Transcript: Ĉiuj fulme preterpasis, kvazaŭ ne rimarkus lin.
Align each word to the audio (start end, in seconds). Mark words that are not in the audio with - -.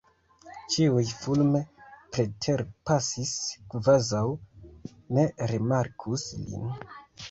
Ĉiuj 0.75 1.03
fulme 1.17 1.61
preterpasis, 2.17 3.37
kvazaŭ 3.77 4.27
ne 5.17 5.31
rimarkus 5.57 6.31
lin. 6.45 6.71